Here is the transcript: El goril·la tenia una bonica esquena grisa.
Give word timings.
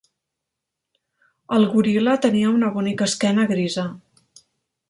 El 1.57 1.67
goril·la 1.73 2.17
tenia 2.25 2.57
una 2.57 2.75
bonica 2.79 3.11
esquena 3.13 3.49
grisa. 3.55 3.89